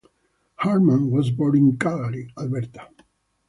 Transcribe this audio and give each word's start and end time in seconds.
Hartman 0.55 1.11
was 1.11 1.29
born 1.29 1.55
in 1.55 1.77
Calgary, 1.77 2.33
Alberta. 2.35 2.87